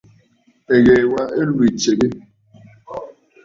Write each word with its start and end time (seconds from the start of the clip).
Ɨ́ɣèè 0.73 1.03
wā 1.11 1.23
ɨ́ 1.39 1.45
í 1.67 1.69
tʃégə́. 1.81 2.11